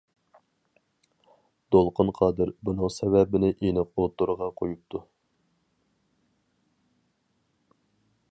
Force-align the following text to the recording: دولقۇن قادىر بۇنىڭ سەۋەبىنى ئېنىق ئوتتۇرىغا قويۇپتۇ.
دولقۇن 1.75 2.09
قادىر 2.19 2.53
بۇنىڭ 2.69 2.89
سەۋەبىنى 2.95 3.51
ئېنىق 3.67 3.93
ئوتتۇرىغا 4.05 4.49
قويۇپتۇ. 4.61 5.03